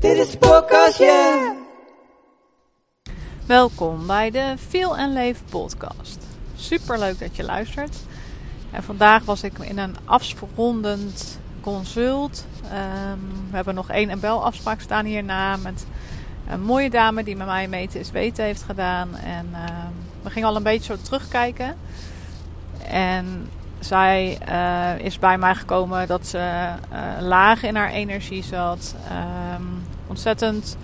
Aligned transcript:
Dit 0.00 0.16
is 0.18 0.36
podcast, 0.36 0.98
is. 0.98 1.56
Welkom 3.46 4.06
bij 4.06 4.30
de 4.30 4.54
Feel 4.68 4.98
and 4.98 5.12
Leef 5.12 5.42
podcast. 5.50 6.18
Super 6.56 6.98
leuk 6.98 7.18
dat 7.18 7.36
je 7.36 7.44
luistert. 7.44 7.96
En 8.70 8.82
vandaag 8.82 9.24
was 9.24 9.42
ik 9.42 9.58
in 9.58 9.78
een 9.78 9.96
afrondend 10.04 11.37
consult. 11.72 12.44
Ehm, 12.64 13.18
we 13.50 13.56
hebben 13.56 13.74
nog 13.74 13.90
één 13.90 14.20
belafspraak 14.20 14.80
staan 14.80 15.04
hierna 15.04 15.56
met 15.56 15.86
een 16.48 16.62
mooie 16.62 16.90
dame 16.90 17.24
die 17.24 17.36
met 17.36 17.46
mij 17.46 17.68
meten 17.68 18.00
is 18.00 18.10
weten 18.10 18.44
heeft 18.44 18.62
gedaan. 18.62 19.16
En 19.16 19.48
ehm, 19.52 19.92
we 20.22 20.30
gingen 20.30 20.48
al 20.48 20.56
een 20.56 20.62
beetje 20.62 20.96
zo 20.96 21.02
terugkijken. 21.02 21.76
En 22.88 23.48
zij 23.78 24.38
eh, 24.44 25.04
is 25.04 25.18
bij 25.18 25.38
mij 25.38 25.54
gekomen 25.54 26.06
dat 26.06 26.26
ze 26.26 26.68
uh, 26.92 26.98
laag 27.20 27.62
in 27.62 27.76
haar 27.76 27.90
energie 27.90 28.42
zat. 28.42 28.94
Ehm, 29.08 29.62
ontzettend, 30.06 30.76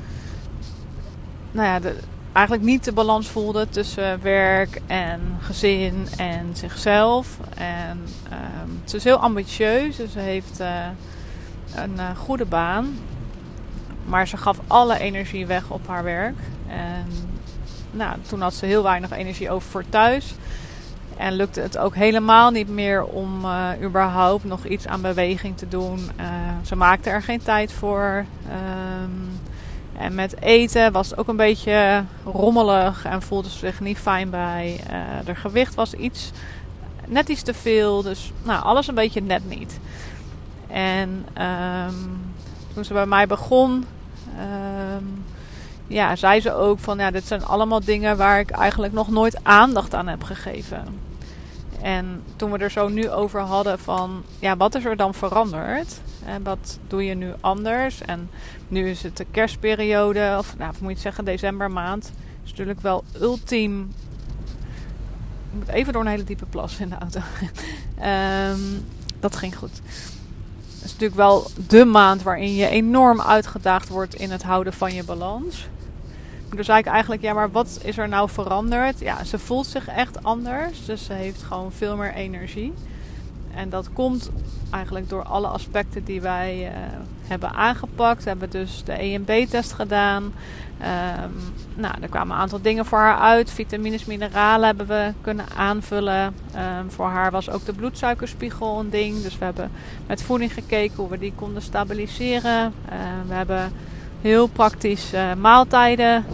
nou 1.50 1.66
ja, 1.66 1.80
de, 1.80 1.96
eigenlijk 2.34 2.66
niet 2.66 2.84
de 2.84 2.92
balans 2.92 3.28
voelde 3.28 3.68
tussen 3.68 4.22
werk 4.22 4.80
en 4.86 5.20
gezin 5.40 6.06
en 6.16 6.50
zichzelf. 6.52 7.38
En 7.56 8.04
um, 8.32 8.80
ze 8.84 8.96
is 8.96 9.04
heel 9.04 9.16
ambitieus, 9.16 9.96
dus 9.96 10.12
ze 10.12 10.18
heeft 10.18 10.60
uh, 10.60 10.68
een 11.74 11.94
uh, 11.96 12.16
goede 12.16 12.44
baan. 12.44 12.98
Maar 14.06 14.28
ze 14.28 14.36
gaf 14.36 14.58
alle 14.66 14.98
energie 14.98 15.46
weg 15.46 15.70
op 15.70 15.86
haar 15.86 16.04
werk. 16.04 16.38
En 16.68 17.06
nou, 17.90 18.16
toen 18.28 18.40
had 18.40 18.54
ze 18.54 18.66
heel 18.66 18.82
weinig 18.82 19.10
energie 19.10 19.50
over 19.50 19.70
voor 19.70 19.84
thuis. 19.88 20.34
En 21.16 21.32
lukte 21.32 21.60
het 21.60 21.78
ook 21.78 21.94
helemaal 21.94 22.50
niet 22.50 22.68
meer 22.68 23.04
om 23.04 23.44
uh, 23.44 23.68
überhaupt 23.82 24.44
nog 24.44 24.64
iets 24.64 24.86
aan 24.86 25.00
beweging 25.00 25.56
te 25.56 25.68
doen. 25.68 26.10
ze 26.62 26.76
maakte 26.76 27.10
er 27.10 27.22
geen 27.22 27.42
tijd 27.42 27.72
voor. 27.72 28.24
Um, 29.02 29.40
en 29.98 30.14
met 30.14 30.40
eten 30.40 30.92
was 30.92 31.10
het 31.10 31.18
ook 31.18 31.28
een 31.28 31.36
beetje 31.36 32.04
rommelig 32.24 33.04
en 33.04 33.22
voelde 33.22 33.48
ze 33.48 33.58
zich 33.58 33.80
niet 33.80 33.98
fijn 33.98 34.30
bij. 34.30 34.80
Uh, 35.26 35.34
gewicht 35.36 35.74
was 35.74 35.94
iets, 35.94 36.30
net 37.06 37.28
iets 37.28 37.42
te 37.42 37.54
veel. 37.54 38.02
Dus 38.02 38.32
nou, 38.42 38.62
alles 38.62 38.86
een 38.86 38.94
beetje 38.94 39.22
net 39.22 39.48
niet. 39.48 39.78
En 40.66 41.26
um, 41.88 42.32
toen 42.74 42.84
ze 42.84 42.92
bij 42.92 43.06
mij 43.06 43.26
begon, 43.26 43.70
um, 43.70 45.24
ja, 45.86 46.16
zei 46.16 46.40
ze 46.40 46.54
ook 46.54 46.78
van 46.78 46.98
ja, 46.98 47.10
dit 47.10 47.26
zijn 47.26 47.44
allemaal 47.44 47.84
dingen 47.84 48.16
waar 48.16 48.40
ik 48.40 48.50
eigenlijk 48.50 48.92
nog 48.92 49.10
nooit 49.10 49.38
aandacht 49.42 49.94
aan 49.94 50.06
heb 50.08 50.22
gegeven. 50.22 50.84
En 51.84 52.22
toen 52.36 52.50
we 52.50 52.58
er 52.58 52.70
zo 52.70 52.88
nu 52.88 53.10
over 53.10 53.40
hadden 53.40 53.78
van 53.78 54.22
ja, 54.38 54.56
wat 54.56 54.74
is 54.74 54.84
er 54.84 54.96
dan 54.96 55.14
veranderd? 55.14 56.00
En 56.24 56.42
wat 56.42 56.78
doe 56.86 57.04
je 57.04 57.14
nu 57.14 57.32
anders? 57.40 58.00
En 58.00 58.30
nu 58.68 58.88
is 58.88 59.02
het 59.02 59.16
de 59.16 59.26
kerstperiode, 59.30 60.34
of 60.38 60.56
nou, 60.58 60.72
moet 60.80 60.92
je 60.92 60.98
zeggen, 60.98 61.24
decembermaand. 61.24 62.12
is 62.44 62.50
natuurlijk 62.50 62.80
wel 62.80 63.04
ultiem. 63.20 63.80
Ik 65.52 65.58
moet 65.58 65.68
even 65.68 65.92
door 65.92 66.02
een 66.02 66.08
hele 66.08 66.24
diepe 66.24 66.46
plas 66.46 66.78
in 66.78 66.88
de 66.88 66.96
auto. 66.98 67.20
um, 68.52 68.84
dat 69.20 69.36
ging 69.36 69.56
goed. 69.56 69.80
Het 70.74 70.84
is 70.84 70.92
natuurlijk 70.92 71.14
wel 71.14 71.50
de 71.68 71.84
maand 71.84 72.22
waarin 72.22 72.54
je 72.54 72.68
enorm 72.68 73.20
uitgedaagd 73.20 73.88
wordt 73.88 74.14
in 74.14 74.30
het 74.30 74.42
houden 74.42 74.72
van 74.72 74.94
je 74.94 75.04
balans. 75.04 75.68
Dus 76.56 76.66
zei 76.66 76.78
ik 76.78 76.86
eigenlijk, 76.86 77.22
ja, 77.22 77.32
maar 77.32 77.50
wat 77.50 77.80
is 77.82 77.98
er 77.98 78.08
nou 78.08 78.30
veranderd? 78.30 79.00
Ja, 79.00 79.24
ze 79.24 79.38
voelt 79.38 79.66
zich 79.66 79.88
echt 79.88 80.24
anders. 80.24 80.84
Dus 80.84 81.04
ze 81.04 81.12
heeft 81.12 81.42
gewoon 81.42 81.72
veel 81.72 81.96
meer 81.96 82.12
energie. 82.12 82.72
En 83.54 83.68
dat 83.68 83.92
komt 83.92 84.30
eigenlijk 84.70 85.08
door 85.08 85.22
alle 85.22 85.46
aspecten 85.46 86.04
die 86.04 86.20
wij 86.20 86.62
uh, 86.62 86.70
hebben 87.26 87.52
aangepakt. 87.52 88.22
We 88.22 88.28
hebben 88.28 88.50
dus 88.50 88.82
de 88.84 88.92
EMB-test 88.92 89.72
gedaan. 89.72 90.22
Um, 90.22 91.52
nou, 91.74 91.94
er 92.00 92.08
kwamen 92.08 92.34
een 92.34 92.42
aantal 92.42 92.60
dingen 92.60 92.86
voor 92.86 92.98
haar 92.98 93.18
uit. 93.18 93.50
Vitamines, 93.50 94.04
mineralen 94.04 94.66
hebben 94.66 94.86
we 94.86 95.12
kunnen 95.20 95.46
aanvullen. 95.56 96.34
Um, 96.56 96.90
voor 96.90 97.08
haar 97.08 97.30
was 97.30 97.50
ook 97.50 97.64
de 97.64 97.72
bloedsuikerspiegel 97.72 98.80
een 98.80 98.90
ding. 98.90 99.22
Dus 99.22 99.38
we 99.38 99.44
hebben 99.44 99.70
met 100.06 100.22
voeding 100.22 100.52
gekeken 100.52 100.96
hoe 100.96 101.08
we 101.08 101.18
die 101.18 101.32
konden 101.36 101.62
stabiliseren. 101.62 102.72
Uh, 102.92 102.98
we 103.28 103.34
hebben 103.34 103.72
heel 104.24 104.46
praktisch 104.46 105.14
uh, 105.14 105.34
maaltijden 105.34 106.24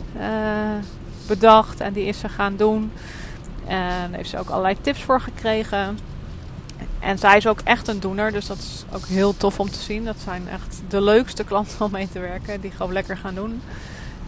bedacht 1.27 1.81
en 1.81 1.93
die 1.93 2.05
is 2.05 2.19
ze 2.19 2.29
gaan 2.29 2.57
doen. 2.57 2.93
En 3.67 4.13
heeft 4.13 4.31
ze 4.31 4.39
ook 4.39 4.49
allerlei 4.49 4.77
tips 4.81 5.03
voor 5.03 5.21
gekregen. 5.21 5.99
En 6.99 7.19
zij 7.19 7.37
is 7.37 7.47
ook 7.47 7.61
echt 7.65 7.89
een 7.89 8.01
doener, 8.01 8.33
dus 8.33 8.47
dat 8.47 8.59
is 8.59 8.85
ook 8.93 9.07
heel 9.07 9.37
tof 9.37 9.61
om 9.61 9.71
te 9.71 9.79
zien. 9.79 10.05
Dat 10.05 10.17
zijn 10.25 10.49
echt 10.49 10.83
de 10.89 11.01
leukste 11.01 11.45
klanten 11.45 11.85
om 11.85 11.91
mee 11.91 12.09
te 12.13 12.19
werken, 12.19 12.61
die 12.61 12.71
gewoon 12.71 12.93
lekker 12.93 13.17
gaan 13.17 13.35
doen. 13.35 13.63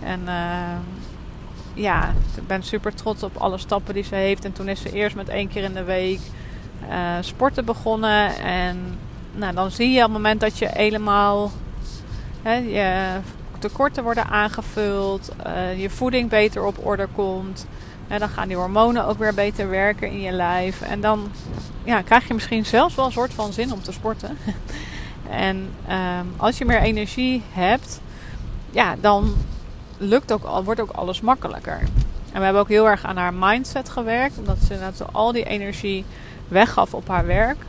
En 0.03 0.21
uh, 0.27 0.77
ja, 1.75 2.15
ik 2.37 2.47
ben 2.47 2.63
super 2.63 2.95
trots 2.95 3.23
op 3.23 3.37
alle 3.37 3.59
stappen 3.59 3.95
die 3.95 4.05
ze 4.05 4.15
heeft. 4.15 4.45
En 4.45 4.53
toen 4.53 4.69
is 4.69 4.81
ze 4.81 4.93
eerst 4.93 5.17
met 5.17 5.29
één 5.29 5.49
keer 5.49 5.63
in 5.63 5.75
de 5.75 5.85
week 5.85 6.21
sporten 7.21 7.65
begonnen. 7.65 8.37
En 8.37 8.99
nou, 9.35 9.55
dan 9.55 9.71
zie 9.71 9.91
je 9.91 9.97
op 9.97 10.03
het 10.05 10.13
moment 10.13 10.41
dat 10.41 10.59
je 10.59 10.69
helemaal 10.73 11.51
hè, 12.43 12.55
je 12.55 13.19
tekorten 13.63 14.03
worden 14.03 14.27
aangevuld, 14.27 15.33
uh, 15.47 15.81
je 15.81 15.91
voeding 15.91 16.29
beter 16.29 16.65
op 16.65 16.87
orde 16.87 17.09
komt. 17.15 17.67
En 18.09 18.19
dan 18.19 18.29
gaan 18.29 18.49
die 18.49 18.57
hormonen 18.57 19.07
ook 19.07 19.19
weer 19.19 19.35
beter 19.35 19.69
werken 19.69 20.11
in 20.11 20.21
je 20.21 20.33
lijf. 20.33 20.81
En 20.81 21.01
dan 21.01 21.31
ja, 21.85 22.03
krijg 22.03 22.29
je 22.29 22.35
misschien 22.35 22.65
zelfs 22.65 22.95
wel 22.95 23.05
een 23.05 23.13
soort 23.13 23.35
van 23.35 23.53
zin 23.53 23.73
om 23.73 23.83
te 23.83 23.93
sporten. 23.93 24.39
en 25.49 25.57
um, 25.91 26.33
als 26.37 26.59
je 26.59 26.65
meer 26.65 26.81
energie 26.81 27.43
hebt, 27.51 28.01
ja, 28.71 28.97
dan 29.01 29.35
lukt 29.99 30.33
ook, 30.33 30.65
wordt 30.65 30.81
ook 30.81 30.91
alles 30.91 31.21
makkelijker. 31.21 31.79
En 32.33 32.39
we 32.39 32.45
hebben 32.45 32.63
ook 32.63 32.69
heel 32.69 32.89
erg 32.89 33.05
aan 33.05 33.17
haar 33.17 33.35
mindset 33.35 33.89
gewerkt. 33.89 34.39
Omdat 34.39 34.59
ze 34.97 35.05
al 35.13 35.33
die 35.33 35.45
energie 35.45 36.05
weggaf 36.49 36.95
op 36.95 37.09
haar 37.09 37.27
werk. 37.27 37.65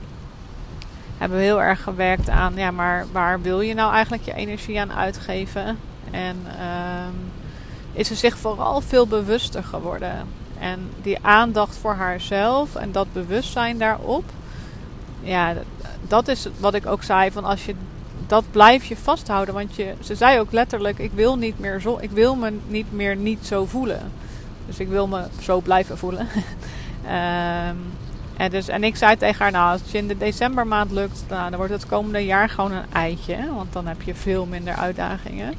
Hebben 1.24 1.42
we 1.42 1.48
heel 1.48 1.62
erg 1.62 1.84
gewerkt 1.84 2.30
aan, 2.30 2.54
ja, 2.56 2.72
maar 2.72 3.06
waar 3.12 3.42
wil 3.42 3.62
je 3.62 3.74
nou 3.74 3.94
eigenlijk 3.94 4.24
je 4.24 4.34
energie 4.34 4.80
aan 4.80 4.94
uitgeven? 4.94 5.80
En 6.12 6.38
um, 6.38 7.32
is 7.94 8.08
ze 8.08 8.16
zich 8.16 8.38
vooral 8.38 8.82
veel 8.82 9.08
bewuster 9.08 9.64
geworden. 9.64 10.28
En 10.60 10.90
die 11.02 11.18
aandacht 11.22 11.78
voor 11.78 11.94
haarzelf 11.94 12.76
en 12.76 12.92
dat 12.92 13.14
bewustzijn 13.14 13.78
daarop. 13.78 14.24
Ja, 15.22 15.54
dat 16.08 16.28
is 16.28 16.48
wat 16.60 16.74
ik 16.74 16.86
ook 16.86 17.04
zei. 17.04 17.32
Van 17.32 17.44
als 17.44 17.66
je 17.66 17.76
dat 18.28 18.44
blijf 18.52 18.86
je 18.86 18.98
vasthouden. 18.98 19.54
Want 19.54 19.76
je, 19.76 19.94
ze 20.00 20.16
zei 20.16 20.40
ook 20.40 20.52
letterlijk: 20.52 21.00
ik 21.00 21.12
wil, 21.14 21.38
niet 21.38 21.60
meer 21.60 21.82
zo, 21.82 21.98
ik 22.02 22.12
wil 22.12 22.36
me 22.36 22.54
niet 22.68 22.92
meer 22.92 23.16
niet 23.16 23.46
zo 23.46 23.66
voelen. 23.66 24.12
Dus 24.66 24.80
ik 24.80 24.88
wil 24.88 25.08
me 25.08 25.24
zo 25.42 25.60
blijven 25.60 25.98
voelen. 25.98 26.28
um, 27.68 27.78
en, 28.38 28.50
dus, 28.50 28.68
en 28.68 28.84
ik 28.84 28.96
zei 28.96 29.18
tegen 29.18 29.42
haar: 29.44 29.52
Nou, 29.52 29.72
als 29.72 29.82
het 29.82 29.92
je 29.92 29.98
in 29.98 30.08
de 30.08 30.18
decembermaand 30.18 30.92
lukt, 30.92 31.24
nou, 31.30 31.50
dan 31.50 31.58
wordt 31.58 31.74
het 31.74 31.86
komende 31.86 32.26
jaar 32.26 32.50
gewoon 32.50 32.72
een 32.72 32.94
eitje. 32.94 33.54
Want 33.56 33.74
dan 33.74 33.88
heb 33.88 34.02
je 34.02 34.16
veel 34.16 34.46
minder 34.46 34.76
uitdagingen. 34.76 35.54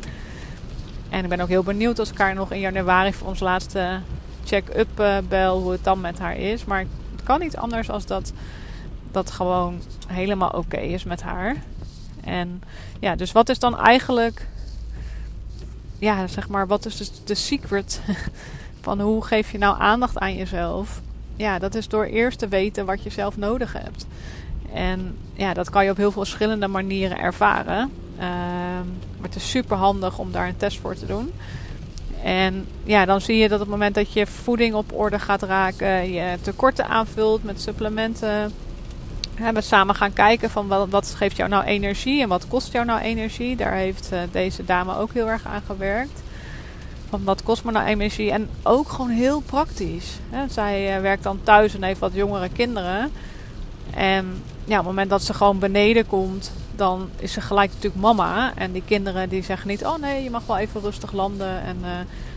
En 1.08 1.22
ik 1.22 1.28
ben 1.28 1.40
ook 1.40 1.48
heel 1.48 1.62
benieuwd 1.62 1.98
als 1.98 2.10
ik 2.10 2.18
haar 2.18 2.34
nog 2.34 2.52
in 2.52 2.60
januari 2.60 3.12
voor 3.12 3.28
ons 3.28 3.40
laatste 3.40 4.00
check-up 4.44 5.00
uh, 5.00 5.16
bel 5.28 5.60
hoe 5.60 5.72
het 5.72 5.84
dan 5.84 6.00
met 6.00 6.18
haar 6.18 6.36
is. 6.36 6.64
Maar 6.64 6.78
het 7.12 7.22
kan 7.24 7.40
niet 7.40 7.56
anders 7.56 7.90
als 7.90 8.06
dat 8.06 8.32
dat 9.10 9.30
gewoon 9.30 9.80
helemaal 10.06 10.50
oké 10.50 10.76
is 10.76 11.04
met 11.04 11.22
haar. 11.22 11.56
En 12.24 12.62
ja, 13.00 13.16
dus 13.16 13.32
wat 13.32 13.48
is 13.48 13.58
dan 13.58 13.78
eigenlijk, 13.78 14.46
ja, 15.98 16.26
zeg 16.26 16.48
maar, 16.48 16.66
wat 16.66 16.86
is 16.86 16.96
dus 16.96 17.10
de 17.24 17.34
secret 17.34 18.00
van 18.80 19.00
hoe 19.00 19.24
geef 19.24 19.52
je 19.52 19.58
nou 19.58 19.80
aandacht 19.80 20.18
aan 20.18 20.36
jezelf? 20.36 21.00
Ja, 21.36 21.58
dat 21.58 21.74
is 21.74 21.88
door 21.88 22.04
eerst 22.04 22.38
te 22.38 22.48
weten 22.48 22.86
wat 22.86 23.02
je 23.02 23.10
zelf 23.10 23.36
nodig 23.36 23.72
hebt. 23.72 24.06
En 24.72 25.16
ja, 25.32 25.54
dat 25.54 25.70
kan 25.70 25.84
je 25.84 25.90
op 25.90 25.96
heel 25.96 26.12
veel 26.12 26.24
verschillende 26.24 26.68
manieren 26.68 27.18
ervaren. 27.18 27.92
Uh, 28.16 28.22
maar 29.16 29.28
het 29.28 29.36
is 29.36 29.50
super 29.50 29.76
handig 29.76 30.18
om 30.18 30.32
daar 30.32 30.48
een 30.48 30.56
test 30.56 30.80
voor 30.80 30.94
te 30.94 31.06
doen. 31.06 31.32
En 32.22 32.66
ja, 32.84 33.04
dan 33.04 33.20
zie 33.20 33.36
je 33.36 33.48
dat 33.48 33.60
op 33.60 33.66
het 33.66 33.74
moment 33.74 33.94
dat 33.94 34.12
je 34.12 34.26
voeding 34.26 34.74
op 34.74 34.92
orde 34.92 35.18
gaat 35.18 35.42
raken, 35.42 36.12
je 36.12 36.38
tekorten 36.40 36.88
aanvult 36.88 37.44
met 37.44 37.60
supplementen. 37.60 38.52
We 39.52 39.60
samen 39.60 39.94
gaan 39.94 40.12
kijken 40.12 40.50
van 40.50 40.68
wat, 40.68 40.88
wat, 40.88 41.14
geeft 41.16 41.36
jou 41.36 41.48
nou 41.48 41.64
energie 41.64 42.22
en 42.22 42.28
wat 42.28 42.48
kost 42.48 42.72
jou 42.72 42.84
nou 42.84 43.00
energie. 43.00 43.56
Daar 43.56 43.72
heeft 43.72 44.10
uh, 44.12 44.18
deze 44.32 44.64
dame 44.64 44.96
ook 44.96 45.12
heel 45.12 45.28
erg 45.28 45.46
aan 45.46 45.62
gewerkt. 45.66 46.22
Van 47.08 47.24
wat 47.24 47.42
kost 47.42 47.64
me 47.64 47.72
nou 47.72 47.86
energie? 47.86 48.30
En 48.30 48.48
ook 48.62 48.88
gewoon 48.88 49.10
heel 49.10 49.40
praktisch. 49.40 50.18
Zij 50.48 50.96
uh, 50.96 51.02
werkt 51.02 51.22
dan 51.22 51.40
thuis 51.42 51.74
en 51.74 51.82
heeft 51.82 52.00
wat 52.00 52.14
jongere 52.14 52.48
kinderen. 52.48 53.12
En 53.90 54.42
ja, 54.64 54.78
op 54.78 54.84
het 54.84 54.84
moment 54.84 55.10
dat 55.10 55.22
ze 55.22 55.34
gewoon 55.34 55.58
beneden 55.58 56.06
komt 56.06 56.52
dan 56.76 57.10
is 57.18 57.32
ze 57.32 57.40
gelijk 57.40 57.70
natuurlijk 57.70 58.02
mama. 58.02 58.52
En 58.56 58.72
die 58.72 58.82
kinderen 58.86 59.28
die 59.28 59.42
zeggen 59.42 59.68
niet, 59.68 59.84
oh 59.84 59.98
nee, 59.98 60.22
je 60.22 60.30
mag 60.30 60.46
wel 60.46 60.58
even 60.58 60.80
rustig 60.80 61.12
landen. 61.12 61.62
En, 61.62 61.76
uh, 61.82 61.90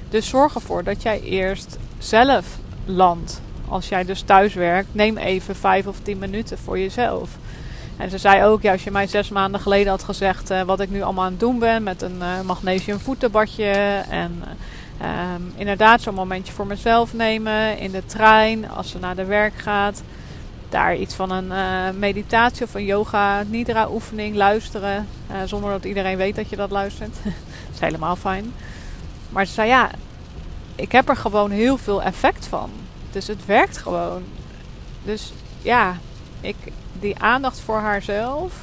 dus 0.09 0.27
zorg 0.27 0.55
ervoor 0.55 0.83
dat 0.83 1.01
jij 1.01 1.21
eerst 1.21 1.77
zelf 1.97 2.57
landt. 2.85 3.41
Als 3.67 3.89
jij 3.89 4.05
dus 4.05 4.21
thuis 4.21 4.53
werkt, 4.53 4.93
neem 4.93 5.17
even 5.17 5.55
vijf 5.55 5.87
of 5.87 5.99
tien 6.01 6.17
minuten 6.17 6.57
voor 6.57 6.79
jezelf. 6.79 7.37
En 7.97 8.09
ze 8.09 8.17
zei 8.17 8.43
ook, 8.43 8.61
ja, 8.61 8.71
als 8.71 8.83
je 8.83 8.91
mij 8.91 9.07
zes 9.07 9.29
maanden 9.29 9.61
geleden 9.61 9.89
had 9.89 10.03
gezegd 10.03 10.51
uh, 10.51 10.61
wat 10.61 10.79
ik 10.79 10.89
nu 10.89 11.01
allemaal 11.01 11.25
aan 11.25 11.31
het 11.31 11.39
doen 11.39 11.59
ben 11.59 11.83
met 11.83 12.01
een 12.01 12.17
uh, 12.19 12.41
magnesium 12.41 12.99
voetenbadje 12.99 13.71
en 14.09 14.43
um, 15.01 15.53
inderdaad 15.55 16.01
zo'n 16.01 16.13
momentje 16.13 16.53
voor 16.53 16.67
mezelf 16.67 17.13
nemen 17.13 17.77
in 17.77 17.91
de 17.91 18.05
trein 18.05 18.69
als 18.69 18.89
ze 18.89 18.99
naar 18.99 19.15
de 19.15 19.25
werk 19.25 19.53
gaat 19.57 20.03
daar 20.69 20.95
iets 20.95 21.15
van 21.15 21.31
een 21.31 21.99
meditatie 21.99 22.65
of 22.65 22.73
een 22.73 22.85
yoga 22.85 23.43
nidra 23.43 23.89
oefening 23.89 24.35
luisteren. 24.35 25.07
Zonder 25.45 25.71
dat 25.71 25.85
iedereen 25.85 26.17
weet 26.17 26.35
dat 26.35 26.49
je 26.49 26.55
dat 26.55 26.71
luistert. 26.71 27.15
dat 27.23 27.73
is 27.73 27.79
helemaal 27.79 28.15
fijn. 28.15 28.53
Maar 29.29 29.45
ze 29.45 29.53
zei 29.53 29.67
ja, 29.67 29.89
ik 30.75 30.91
heb 30.91 31.09
er 31.09 31.15
gewoon 31.15 31.51
heel 31.51 31.77
veel 31.77 32.01
effect 32.03 32.45
van. 32.45 32.69
Dus 33.11 33.27
het 33.27 33.45
werkt 33.45 33.77
gewoon. 33.77 34.23
Dus 35.03 35.33
ja, 35.61 35.97
ik, 36.41 36.55
die 36.99 37.19
aandacht 37.19 37.59
voor 37.59 37.77
haarzelf. 37.77 38.53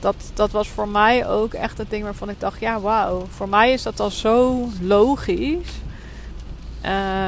Dat, 0.00 0.16
dat 0.34 0.50
was 0.50 0.68
voor 0.68 0.88
mij 0.88 1.28
ook 1.28 1.54
echt 1.54 1.78
het 1.78 1.90
ding 1.90 2.04
waarvan 2.04 2.28
ik 2.28 2.40
dacht: 2.40 2.60
ja, 2.60 2.80
wauw. 2.80 3.26
Voor 3.30 3.48
mij 3.48 3.72
is 3.72 3.82
dat 3.82 4.00
al 4.00 4.10
zo 4.10 4.68
logisch. 4.80 5.80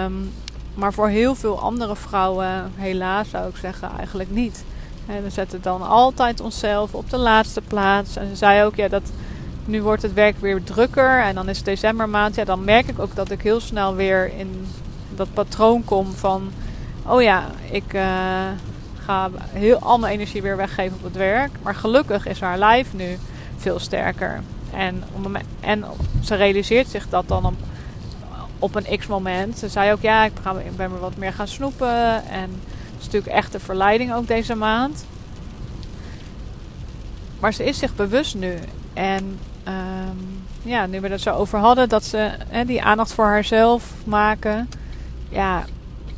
Um, 0.05 0.33
maar 0.75 0.93
voor 0.93 1.09
heel 1.09 1.35
veel 1.35 1.61
andere 1.61 1.97
vrouwen, 1.97 2.73
helaas 2.77 3.31
zou 3.31 3.49
ik 3.49 3.57
zeggen, 3.57 3.91
eigenlijk 3.97 4.31
niet. 4.31 4.65
En 5.07 5.23
we 5.23 5.31
zetten 5.31 5.63
dan 5.63 5.89
altijd 5.89 6.41
onszelf 6.41 6.95
op 6.95 7.11
de 7.11 7.17
laatste 7.17 7.61
plaats. 7.61 8.17
En 8.17 8.29
ze 8.29 8.37
zei 8.37 8.65
ook, 8.65 8.75
ja, 8.75 8.89
dat 8.89 9.11
nu 9.65 9.83
wordt 9.83 10.03
het 10.03 10.13
werk 10.13 10.41
weer 10.41 10.63
drukker. 10.63 11.23
En 11.23 11.35
dan 11.35 11.49
is 11.49 11.57
het 11.57 11.67
decembermaand. 11.67 12.35
Ja, 12.35 12.45
dan 12.45 12.65
merk 12.65 12.89
ik 12.89 12.99
ook 12.99 13.15
dat 13.15 13.31
ik 13.31 13.43
heel 13.43 13.61
snel 13.61 13.95
weer 13.95 14.33
in 14.39 14.67
dat 15.15 15.33
patroon 15.33 15.85
kom 15.85 16.13
van... 16.13 16.51
Oh 17.07 17.23
ja, 17.23 17.45
ik 17.71 17.95
uh, 17.95 18.03
ga 19.07 19.31
heel 19.53 19.79
al 19.79 20.07
energie 20.07 20.43
weer 20.43 20.57
weggeven 20.57 20.97
op 20.97 21.05
het 21.05 21.17
werk. 21.17 21.51
Maar 21.63 21.75
gelukkig 21.75 22.27
is 22.27 22.41
haar 22.41 22.59
lijf 22.59 22.95
nu 22.95 23.19
veel 23.57 23.79
sterker. 23.79 24.41
En, 24.73 25.03
en 25.61 25.85
ze 26.23 26.35
realiseert 26.35 26.89
zich 26.89 27.09
dat 27.09 27.29
dan 27.29 27.57
op 28.59 28.75
een 28.75 28.99
x-moment. 28.99 29.59
Ze 29.59 29.69
zei 29.69 29.93
ook, 29.93 30.01
ja, 30.01 30.25
ik 30.25 30.33
ben 30.77 30.91
weer 30.91 31.01
wat 31.01 31.17
meer 31.17 31.33
gaan 31.33 31.49
snoepen. 31.49 32.25
En 32.29 32.51
het 32.51 32.99
is 32.99 33.05
natuurlijk 33.05 33.33
echt 33.33 33.55
een 33.55 33.61
verleiding 33.61 34.15
ook 34.15 34.27
deze 34.27 34.55
maand. 34.55 35.05
Maar 37.41 37.53
ze 37.53 37.65
is 37.65 37.79
zich 37.79 37.95
bewust 37.95 38.35
nu. 38.35 38.55
En 38.95 39.39
um, 39.69 40.45
ja, 40.63 40.87
nu 40.87 41.01
we 41.01 41.09
het 41.09 41.21
zo 41.21 41.35
over 41.35 41.59
hadden, 41.59 41.89
dat 41.89 42.05
ze 42.05 42.31
die 42.67 42.83
aandacht 42.83 43.13
voor 43.13 43.25
haarzelf 43.25 43.93
maken. 44.05 44.69
Ja, 45.29 45.65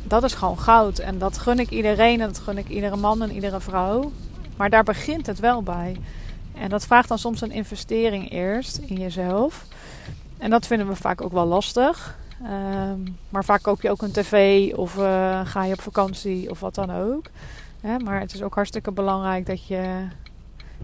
dat 0.09 0.23
is 0.23 0.33
gewoon 0.33 0.59
goud. 0.59 0.99
En 0.99 1.17
dat 1.17 1.37
gun 1.37 1.59
ik 1.59 1.69
iedereen 1.69 2.21
en 2.21 2.27
dat 2.27 2.39
gun 2.39 2.57
ik 2.57 2.69
iedere 2.69 2.95
man 2.95 3.21
en 3.21 3.31
iedere 3.31 3.59
vrouw. 3.59 4.11
Maar 4.55 4.69
daar 4.69 4.83
begint 4.83 5.25
het 5.25 5.39
wel 5.39 5.63
bij. 5.63 5.97
En 6.53 6.69
dat 6.69 6.85
vraagt 6.85 7.07
dan 7.07 7.19
soms 7.19 7.41
een 7.41 7.51
investering 7.51 8.31
eerst 8.31 8.77
in 8.77 8.95
jezelf. 8.95 9.65
En 10.37 10.49
dat 10.49 10.67
vinden 10.67 10.87
we 10.87 10.95
vaak 10.95 11.21
ook 11.21 11.31
wel 11.31 11.45
lastig. 11.45 12.17
Um, 12.43 13.17
maar 13.29 13.45
vaak 13.45 13.61
koop 13.61 13.81
je 13.81 13.89
ook 13.89 14.01
een 14.01 14.11
tv 14.11 14.73
of 14.73 14.97
uh, 14.97 15.41
ga 15.43 15.63
je 15.63 15.73
op 15.73 15.81
vakantie 15.81 16.49
of 16.49 16.59
wat 16.59 16.75
dan 16.75 16.91
ook. 16.91 17.25
maar 18.03 18.19
het 18.19 18.33
is 18.33 18.41
ook 18.41 18.55
hartstikke 18.55 18.91
belangrijk 18.91 19.45
dat, 19.45 19.67
je, 19.67 20.07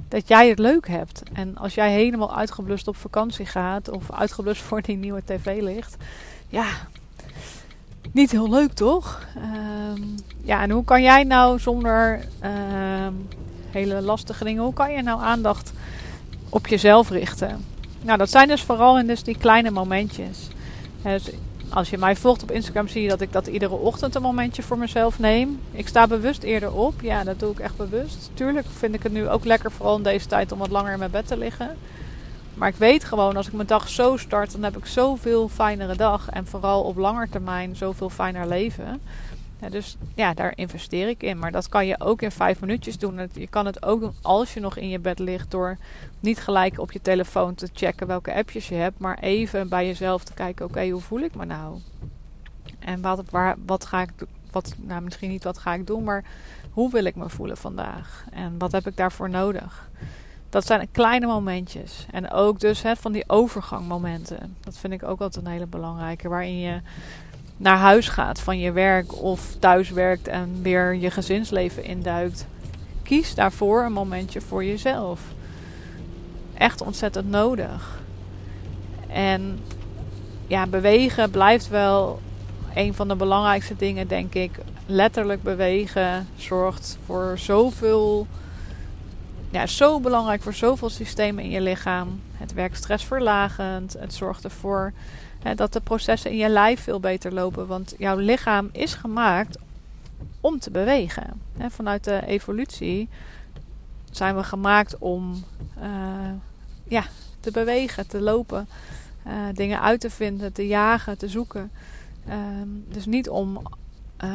dat 0.07 0.27
jij 0.27 0.49
het 0.49 0.59
leuk 0.59 0.87
hebt. 0.87 1.23
En 1.33 1.57
als 1.57 1.73
jij 1.73 1.91
helemaal 1.91 2.35
uitgeblust 2.35 2.87
op 2.87 2.95
vakantie 2.95 3.45
gaat 3.45 3.89
of 3.89 4.11
uitgeblust 4.11 4.61
voor 4.67 4.81
die 4.81 4.97
nieuwe 4.97 5.21
tv 5.25 5.61
ligt, 5.61 5.95
ja, 6.47 6.67
niet 8.15 8.31
heel 8.31 8.49
leuk 8.49 8.73
toch? 8.73 9.21
Um, 9.95 10.15
ja, 10.41 10.61
en 10.61 10.69
hoe 10.69 10.83
kan 10.83 11.01
jij 11.01 11.23
nou 11.23 11.59
zonder 11.59 12.25
um, 12.43 13.27
hele 13.69 14.01
lastige 14.01 14.43
dingen, 14.43 14.63
hoe 14.63 14.73
kan 14.73 14.91
je 14.91 15.01
nou 15.01 15.21
aandacht 15.21 15.71
op 16.49 16.67
jezelf 16.67 17.09
richten? 17.09 17.65
Nou, 18.01 18.17
dat 18.17 18.29
zijn 18.29 18.47
dus 18.47 18.63
vooral 18.63 18.99
in 18.99 19.07
dus 19.07 19.23
die 19.23 19.37
kleine 19.37 19.71
momentjes. 19.71 20.47
Dus 21.01 21.29
als 21.69 21.89
je 21.89 21.97
mij 21.97 22.15
volgt 22.15 22.43
op 22.43 22.51
Instagram 22.51 22.87
zie 22.87 23.01
je 23.01 23.09
dat 23.09 23.21
ik 23.21 23.31
dat 23.31 23.47
iedere 23.47 23.73
ochtend 23.73 24.15
een 24.15 24.21
momentje 24.21 24.63
voor 24.63 24.77
mezelf 24.77 25.19
neem. 25.19 25.59
Ik 25.71 25.87
sta 25.87 26.07
bewust 26.07 26.43
eerder 26.43 26.73
op. 26.73 27.01
Ja, 27.01 27.23
dat 27.23 27.39
doe 27.39 27.51
ik 27.51 27.59
echt 27.59 27.77
bewust. 27.77 28.29
Tuurlijk 28.33 28.65
vind 28.77 28.93
ik 28.95 29.03
het 29.03 29.11
nu 29.11 29.29
ook 29.29 29.45
lekker, 29.45 29.71
vooral 29.71 29.97
in 29.97 30.03
deze 30.03 30.27
tijd, 30.27 30.51
om 30.51 30.59
wat 30.59 30.69
langer 30.71 30.93
in 30.93 30.99
mijn 30.99 31.11
bed 31.11 31.27
te 31.27 31.37
liggen. 31.37 31.77
Maar 32.57 32.69
ik 32.69 32.75
weet 32.75 33.03
gewoon, 33.03 33.35
als 33.35 33.47
ik 33.47 33.53
mijn 33.53 33.67
dag 33.67 33.89
zo 33.89 34.17
start, 34.17 34.51
dan 34.51 34.63
heb 34.63 34.77
ik 34.77 34.85
zoveel 34.85 35.49
fijnere 35.49 35.95
dag. 35.95 36.29
En 36.29 36.47
vooral 36.47 36.83
op 36.83 36.97
lange 36.97 37.29
termijn 37.29 37.75
zoveel 37.75 38.09
fijner 38.09 38.47
leven. 38.47 39.01
Ja, 39.61 39.69
dus 39.69 39.97
ja, 40.15 40.33
daar 40.33 40.53
investeer 40.55 41.07
ik 41.07 41.23
in. 41.23 41.39
Maar 41.39 41.51
dat 41.51 41.69
kan 41.69 41.85
je 41.85 41.99
ook 41.99 42.21
in 42.21 42.31
vijf 42.31 42.61
minuutjes 42.61 42.97
doen. 42.97 43.29
Je 43.33 43.47
kan 43.47 43.65
het 43.65 43.85
ook 43.85 43.99
doen 43.99 44.13
als 44.21 44.53
je 44.53 44.59
nog 44.59 44.77
in 44.77 44.89
je 44.89 44.99
bed 44.99 45.19
ligt. 45.19 45.51
Door 45.51 45.77
niet 46.19 46.39
gelijk 46.39 46.79
op 46.79 46.91
je 46.91 47.01
telefoon 47.01 47.55
te 47.55 47.69
checken 47.73 48.07
welke 48.07 48.33
appjes 48.33 48.67
je 48.67 48.75
hebt. 48.75 48.99
Maar 48.99 49.19
even 49.19 49.69
bij 49.69 49.85
jezelf 49.85 50.23
te 50.23 50.33
kijken: 50.33 50.65
oké, 50.65 50.89
hoe 50.89 51.01
voel 51.01 51.19
ik 51.19 51.35
me 51.35 51.45
nou? 51.45 51.77
En 52.79 53.01
wat, 53.01 53.23
waar, 53.29 53.55
wat 53.65 53.85
ga 53.85 54.01
ik 54.01 54.11
wat, 54.55 54.75
nou, 54.77 55.01
misschien 55.01 55.29
niet 55.29 55.43
wat 55.43 55.57
ga 55.57 55.73
ik 55.73 55.87
doen, 55.87 56.03
maar 56.03 56.23
hoe 56.71 56.91
wil 56.91 57.03
ik 57.03 57.15
me 57.15 57.29
voelen 57.29 57.57
vandaag? 57.57 58.25
En 58.31 58.57
wat 58.57 58.71
heb 58.71 58.87
ik 58.87 58.97
daarvoor 58.97 59.29
nodig? 59.29 59.89
Dat 60.55 60.65
zijn 60.65 60.87
kleine 60.91 61.25
momentjes. 61.25 62.05
En 62.11 62.31
ook 62.31 62.59
dus 62.59 62.81
hè, 62.81 62.95
van 62.95 63.11
die 63.11 63.23
overgangmomenten. 63.27 64.55
Dat 64.59 64.77
vind 64.77 64.93
ik 64.93 65.03
ook 65.03 65.21
altijd 65.21 65.45
een 65.45 65.51
hele 65.51 65.65
belangrijke. 65.65 66.29
Waarin 66.29 66.59
je 66.59 66.79
naar 67.57 67.77
huis 67.77 68.07
gaat 68.07 68.39
van 68.39 68.59
je 68.59 68.71
werk 68.71 69.21
of 69.21 69.55
thuis 69.59 69.89
werkt 69.89 70.27
en 70.27 70.59
weer 70.61 70.95
je 70.95 71.11
gezinsleven 71.11 71.83
induikt. 71.83 72.47
Kies 73.03 73.35
daarvoor 73.35 73.83
een 73.83 73.91
momentje 73.91 74.41
voor 74.41 74.65
jezelf. 74.65 75.21
Echt 76.53 76.81
ontzettend 76.81 77.29
nodig. 77.29 77.99
En 79.07 79.59
ja, 80.47 80.67
bewegen 80.67 81.31
blijft 81.31 81.67
wel 81.67 82.19
een 82.75 82.93
van 82.93 83.07
de 83.07 83.15
belangrijkste 83.15 83.75
dingen, 83.75 84.07
denk 84.07 84.33
ik. 84.33 84.51
Letterlijk 84.85 85.43
bewegen 85.43 86.27
zorgt 86.35 86.97
voor 87.05 87.33
zoveel. 87.37 88.27
Ja, 89.51 89.67
zo 89.67 89.99
belangrijk 89.99 90.41
voor 90.41 90.53
zoveel 90.53 90.89
systemen 90.89 91.43
in 91.43 91.49
je 91.49 91.61
lichaam. 91.61 92.21
Het 92.37 92.53
werkt 92.53 92.77
stressverlagend. 92.77 93.93
Het 93.93 94.13
zorgt 94.13 94.43
ervoor 94.43 94.93
dat 95.55 95.73
de 95.73 95.81
processen 95.81 96.31
in 96.31 96.37
je 96.37 96.49
lijf 96.49 96.81
veel 96.81 96.99
beter 96.99 97.33
lopen. 97.33 97.67
Want 97.67 97.95
jouw 97.97 98.17
lichaam 98.17 98.69
is 98.71 98.93
gemaakt 98.93 99.57
om 100.41 100.59
te 100.59 100.71
bewegen. 100.71 101.41
vanuit 101.69 102.03
de 102.03 102.25
evolutie 102.25 103.09
zijn 104.11 104.35
we 104.35 104.43
gemaakt 104.43 104.97
om 104.97 105.43
uh, 105.79 105.85
ja, 106.87 107.03
te 107.39 107.51
bewegen, 107.51 108.07
te 108.07 108.21
lopen, 108.21 108.67
uh, 109.27 109.33
dingen 109.53 109.81
uit 109.81 109.99
te 109.99 110.09
vinden, 110.09 110.53
te 110.53 110.67
jagen, 110.67 111.17
te 111.17 111.27
zoeken. 111.27 111.71
Ehm, 112.27 112.67
dus 112.87 113.05
niet 113.05 113.29
om 113.29 113.61
uh, 114.23 114.29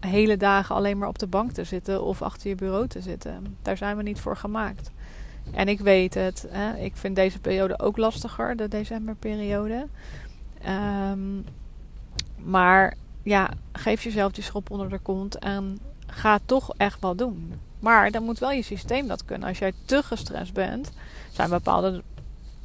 hele 0.00 0.36
dagen 0.36 0.74
alleen 0.74 0.98
maar 0.98 1.08
op 1.08 1.18
de 1.18 1.26
bank 1.26 1.52
te 1.52 1.64
zitten 1.64 2.02
of 2.02 2.22
achter 2.22 2.48
je 2.48 2.54
bureau 2.54 2.86
te 2.86 3.00
zitten. 3.00 3.56
Daar 3.62 3.76
zijn 3.76 3.96
we 3.96 4.02
niet 4.02 4.20
voor 4.20 4.36
gemaakt. 4.36 4.90
En 5.52 5.68
ik 5.68 5.80
weet 5.80 6.14
het, 6.14 6.46
hè, 6.48 6.76
ik 6.76 6.96
vind 6.96 7.16
deze 7.16 7.40
periode 7.40 7.78
ook 7.78 7.96
lastiger, 7.96 8.56
de 8.56 8.68
decemberperiode. 8.68 9.86
Um, 11.10 11.44
maar 12.36 12.94
ja, 13.22 13.50
geef 13.72 14.02
jezelf 14.02 14.32
die 14.32 14.44
schop 14.44 14.70
onder 14.70 14.88
de 14.88 14.98
kont 14.98 15.38
en 15.38 15.78
ga 16.06 16.38
toch 16.44 16.74
echt 16.76 17.00
wat 17.00 17.18
doen. 17.18 17.60
Maar 17.78 18.10
dan 18.10 18.22
moet 18.22 18.38
wel 18.38 18.50
je 18.50 18.62
systeem 18.62 19.06
dat 19.06 19.24
kunnen. 19.24 19.48
Als 19.48 19.58
jij 19.58 19.72
te 19.84 20.02
gestrest 20.02 20.52
bent, 20.52 20.92
zijn 21.30 21.50
bepaalde 21.50 22.02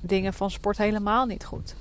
dingen 0.01 0.33
van 0.33 0.51
sport 0.51 0.77
helemaal 0.77 1.25
niet 1.25 1.45
goed. 1.45 1.75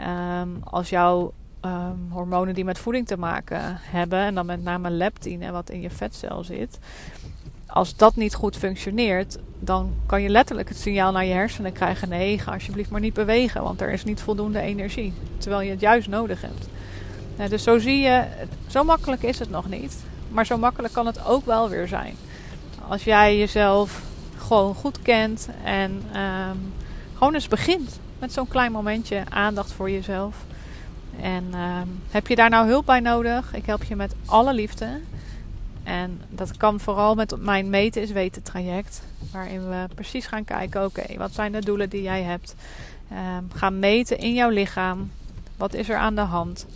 Um, 0.00 0.58
als 0.64 0.88
jouw 0.88 1.32
um, 1.66 2.06
hormonen 2.10 2.54
die 2.54 2.64
met 2.64 2.78
voeding 2.78 3.06
te 3.06 3.18
maken 3.18 3.78
hebben, 3.80 4.18
en 4.18 4.34
dan 4.34 4.46
met 4.46 4.62
name 4.62 4.90
leptine, 4.90 5.50
wat 5.50 5.70
in 5.70 5.80
je 5.80 5.90
vetcel 5.90 6.44
zit, 6.44 6.78
als 7.66 7.96
dat 7.96 8.16
niet 8.16 8.34
goed 8.34 8.56
functioneert, 8.56 9.38
dan 9.58 9.94
kan 10.06 10.22
je 10.22 10.28
letterlijk 10.28 10.68
het 10.68 10.78
signaal 10.78 11.12
naar 11.12 11.24
je 11.24 11.32
hersenen 11.32 11.72
krijgen: 11.72 12.08
nee, 12.08 12.38
ga 12.38 12.52
alsjeblieft 12.52 12.90
maar 12.90 13.00
niet 13.00 13.14
bewegen, 13.14 13.62
want 13.62 13.80
er 13.80 13.92
is 13.92 14.04
niet 14.04 14.20
voldoende 14.20 14.60
energie. 14.60 15.12
Terwijl 15.38 15.62
je 15.62 15.70
het 15.70 15.80
juist 15.80 16.08
nodig 16.08 16.40
hebt. 16.40 16.68
dus 17.50 17.62
zo 17.62 17.78
zie 17.78 18.00
je, 18.00 18.24
zo 18.66 18.84
makkelijk 18.84 19.22
is 19.22 19.38
het 19.38 19.50
nog 19.50 19.68
niet. 19.68 20.04
Maar 20.28 20.46
zo 20.46 20.58
makkelijk 20.58 20.94
kan 20.94 21.06
het 21.06 21.26
ook 21.26 21.46
wel 21.46 21.68
weer 21.68 21.88
zijn. 21.88 22.14
Als 22.88 23.04
jij 23.04 23.38
jezelf 23.38 24.02
gewoon 24.36 24.74
goed 24.74 25.02
kent 25.02 25.48
en 25.64 25.90
um, 25.92 26.72
gewoon 27.14 27.34
eens 27.34 27.48
begint 27.48 27.98
met 28.18 28.32
zo'n 28.32 28.48
klein 28.48 28.72
momentje 28.72 29.22
aandacht 29.28 29.72
voor 29.72 29.90
jezelf. 29.90 30.36
En 31.20 31.54
um, 31.54 32.00
heb 32.10 32.26
je 32.26 32.36
daar 32.36 32.50
nou 32.50 32.66
hulp 32.68 32.86
bij 32.86 33.00
nodig? 33.00 33.54
Ik 33.54 33.66
help 33.66 33.82
je 33.82 33.96
met 33.96 34.14
alle 34.26 34.54
liefde. 34.54 35.00
En 35.82 36.20
dat 36.28 36.56
kan 36.56 36.80
vooral 36.80 37.14
met 37.14 37.36
mijn 37.38 37.70
meten 37.70 38.02
is 38.02 38.10
weten 38.10 38.42
traject. 38.42 39.02
Waarin 39.32 39.68
we 39.68 39.86
precies 39.94 40.26
gaan 40.26 40.44
kijken, 40.44 40.84
oké, 40.84 41.16
wat 41.16 41.32
zijn 41.32 41.52
de 41.52 41.60
doelen 41.60 41.90
die 41.90 42.02
jij 42.02 42.22
hebt? 42.22 42.54
Gaan 43.54 43.78
meten 43.78 44.18
in 44.18 44.34
jouw 44.34 44.48
lichaam. 44.48 45.10
Wat 45.56 45.74
is 45.74 45.88
er 45.88 45.96
aan 45.96 46.14
de 46.14 46.20
hand? 46.20 46.66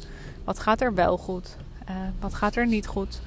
Wat 0.44 0.58
gaat 0.58 0.80
er 0.80 0.94
wel 0.94 1.16
goed? 1.16 1.56
Uh, 1.88 1.96
wat 2.20 2.34
gaat 2.34 2.56
er 2.56 2.66
niet 2.66 2.86
goed? 2.86 3.20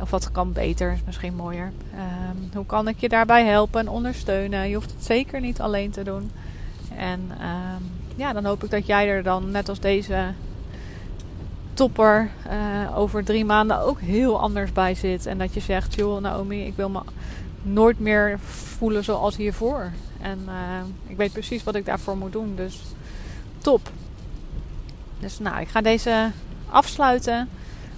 Of 0.00 0.10
wat 0.10 0.32
kan 0.32 0.52
beter, 0.52 0.92
is 0.92 1.02
misschien 1.06 1.34
mooier. 1.34 1.72
Hoe 2.54 2.66
kan 2.66 2.88
ik 2.88 2.98
je 2.98 3.08
daarbij 3.08 3.44
helpen 3.44 3.80
en 3.80 3.88
ondersteunen? 3.88 4.68
Je 4.68 4.74
hoeft 4.74 4.92
het 4.92 5.04
zeker 5.04 5.40
niet 5.40 5.60
alleen 5.60 5.90
te 5.90 6.02
doen. 6.02 6.30
En 6.96 7.20
um, 7.20 7.90
ja, 8.18 8.32
dan 8.32 8.44
hoop 8.44 8.64
ik 8.64 8.70
dat 8.70 8.86
jij 8.86 9.08
er 9.08 9.22
dan, 9.22 9.50
net 9.50 9.68
als 9.68 9.80
deze 9.80 10.32
topper, 11.74 12.30
uh, 12.46 12.98
over 12.98 13.24
drie 13.24 13.44
maanden 13.44 13.80
ook 13.80 14.00
heel 14.00 14.40
anders 14.40 14.72
bij 14.72 14.94
zit. 14.94 15.26
En 15.26 15.38
dat 15.38 15.54
je 15.54 15.60
zegt, 15.60 15.94
joh 15.94 16.20
Naomi, 16.20 16.66
ik 16.66 16.74
wil 16.74 16.88
me 16.88 17.00
nooit 17.62 18.00
meer 18.00 18.38
voelen 18.38 19.04
zoals 19.04 19.36
hiervoor. 19.36 19.92
En 20.20 20.38
uh, 20.46 20.54
ik 21.06 21.16
weet 21.16 21.32
precies 21.32 21.64
wat 21.64 21.74
ik 21.74 21.84
daarvoor 21.84 22.16
moet 22.16 22.32
doen. 22.32 22.54
Dus 22.56 22.82
top. 23.58 23.90
Dus 25.18 25.38
nou, 25.38 25.60
ik 25.60 25.68
ga 25.68 25.80
deze 25.80 26.30
afsluiten. 26.70 27.48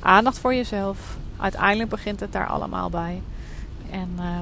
Aandacht 0.00 0.38
voor 0.38 0.54
jezelf. 0.54 1.16
Uiteindelijk 1.36 1.90
begint 1.90 2.20
het 2.20 2.32
daar 2.32 2.46
allemaal 2.46 2.90
bij. 2.90 3.22
En 3.90 4.08
uh, 4.18 4.38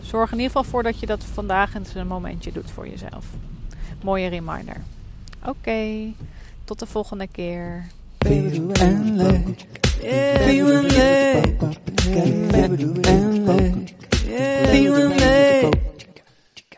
zorg 0.00 0.32
in 0.32 0.38
ieder 0.38 0.52
geval 0.52 0.70
voor 0.70 0.82
dat 0.82 1.00
je 1.00 1.06
dat 1.06 1.24
vandaag 1.24 1.74
eens 1.74 1.94
een 1.94 2.06
momentje 2.06 2.52
doet 2.52 2.70
voor 2.70 2.88
jezelf. 2.88 3.24
Mooie 4.02 4.28
reminder. 4.28 4.76
Oké, 5.46 5.58
okay, 5.58 6.14
tot 6.64 6.78
de 6.78 6.86
volgende 6.86 7.26
keer. 7.26 7.84